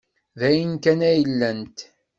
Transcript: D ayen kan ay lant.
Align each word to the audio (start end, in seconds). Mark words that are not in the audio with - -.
D 0.39 0.41
ayen 0.49 0.73
kan 0.83 0.99
ay 1.09 1.21
lant. 1.39 1.77